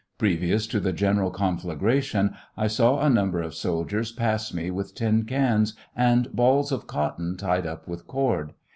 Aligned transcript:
Previous 0.17 0.65
to 0.65 0.79
the 0.79 0.93
general 0.93 1.29
conflagration, 1.29 2.33
I 2.57 2.65
saw 2.65 2.97
a 2.97 3.07
number 3.07 3.39
of 3.39 3.53
soldiers 3.53 4.11
pass 4.11 4.51
me 4.51 4.71
with 4.71 4.95
tin 4.95 5.25
cans 5.25 5.75
and 5.95 6.33
balls 6.35 6.71
of 6.71 6.87
cotton 6.87 7.37
tied 7.37 7.67
up 7.67 7.87
with 7.87 8.07
cord. 8.07 8.53